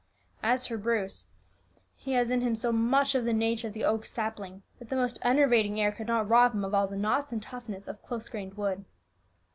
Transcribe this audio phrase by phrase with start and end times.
[0.41, 1.27] As for Bruce,
[1.95, 4.95] he has in him so much of the nature of the oak sapling, that the
[4.95, 8.27] most enervating air could not rob him of all the knots and toughness of close
[8.27, 8.85] grained wood.